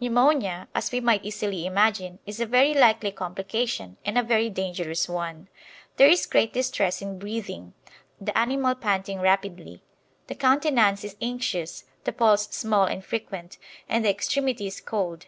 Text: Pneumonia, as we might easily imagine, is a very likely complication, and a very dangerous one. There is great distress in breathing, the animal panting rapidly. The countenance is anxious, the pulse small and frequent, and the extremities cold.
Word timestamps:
Pneumonia, 0.00 0.66
as 0.74 0.90
we 0.90 0.98
might 0.98 1.24
easily 1.24 1.64
imagine, 1.64 2.18
is 2.26 2.40
a 2.40 2.46
very 2.46 2.74
likely 2.74 3.12
complication, 3.12 3.96
and 4.04 4.18
a 4.18 4.24
very 4.24 4.50
dangerous 4.50 5.08
one. 5.08 5.46
There 5.98 6.08
is 6.08 6.26
great 6.26 6.52
distress 6.52 7.00
in 7.00 7.16
breathing, 7.20 7.74
the 8.20 8.36
animal 8.36 8.74
panting 8.74 9.20
rapidly. 9.20 9.84
The 10.26 10.34
countenance 10.34 11.04
is 11.04 11.14
anxious, 11.22 11.84
the 12.02 12.12
pulse 12.12 12.48
small 12.50 12.86
and 12.86 13.04
frequent, 13.04 13.56
and 13.88 14.04
the 14.04 14.10
extremities 14.10 14.80
cold. 14.80 15.26